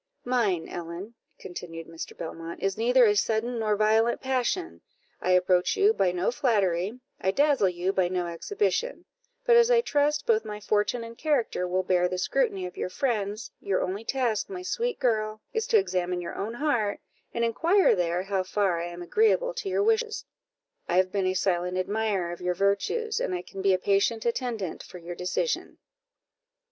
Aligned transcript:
"Mine, 0.25 0.67
Ellen," 0.67 1.13
continued 1.37 1.85
Mr. 1.85 2.17
Belmont, 2.17 2.59
"is 2.59 2.75
neither 2.75 3.05
a 3.05 3.15
sudden 3.15 3.59
nor 3.59 3.75
violent 3.75 4.19
passion; 4.19 4.81
I 5.21 5.33
approach 5.33 5.77
you 5.77 5.93
by 5.93 6.11
no 6.11 6.31
flattery 6.31 6.99
I 7.19 7.29
dazzle 7.29 7.69
you 7.69 7.93
by 7.93 8.07
no 8.07 8.25
exhibition; 8.25 9.05
but 9.45 9.55
as 9.55 9.69
I 9.69 9.81
trust 9.81 10.25
both 10.25 10.43
my 10.43 10.59
fortune 10.59 11.03
and 11.03 11.15
character 11.15 11.67
will 11.67 11.83
bear 11.83 12.07
the 12.09 12.17
scrutiny 12.17 12.65
of 12.65 12.77
your 12.77 12.89
friends, 12.89 13.51
your 13.59 13.83
only 13.83 14.03
task, 14.03 14.49
my 14.49 14.63
sweet 14.63 14.97
girl, 14.99 15.39
is 15.53 15.67
to 15.67 15.77
examine 15.77 16.19
your 16.19 16.33
own 16.33 16.55
heart, 16.55 16.99
and 17.31 17.45
inquire 17.45 17.93
there 17.95 18.23
how 18.23 18.41
far 18.41 18.81
I 18.81 18.87
am 18.87 19.03
agreeable 19.03 19.53
to 19.53 19.69
your 19.69 19.83
wishes. 19.83 20.25
I 20.89 20.97
have 20.97 21.11
been 21.11 21.27
a 21.27 21.35
silent 21.35 21.77
admirer 21.77 22.31
of 22.31 22.41
your 22.41 22.55
virtues, 22.55 23.19
and 23.19 23.35
I 23.35 23.43
can 23.43 23.61
be 23.61 23.71
a 23.71 23.77
patient 23.77 24.25
attendant 24.25 24.81
for 24.81 24.97
your 24.97 25.13
decision." 25.13 25.77